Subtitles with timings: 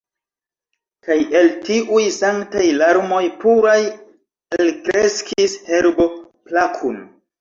[1.07, 3.77] Kaj el tiuj sanktaj larmoj puraj
[4.59, 6.09] elkreskis herbo
[6.49, 6.99] plakun.